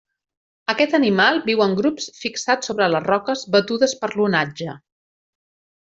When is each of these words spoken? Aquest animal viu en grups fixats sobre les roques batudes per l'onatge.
Aquest 0.71 0.95
animal 0.99 1.37
viu 1.49 1.61
en 1.67 1.75
grups 1.81 2.09
fixats 2.21 2.71
sobre 2.71 2.89
les 2.95 3.07
roques 3.11 3.47
batudes 3.57 3.95
per 4.03 4.11
l'onatge. 4.15 4.79